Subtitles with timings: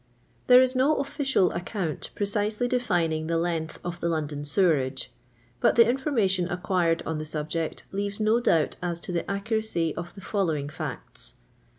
[0.49, 5.07] TiiEi.E is T\r\ oiruial account precisely defining the length of the London Jit wera^'e;
[5.59, 9.53] but tin* iniorma tion .'icqiiiroil en the subject leaves no doubt as to the ac(
[9.53, 11.35] uracy of the following facts.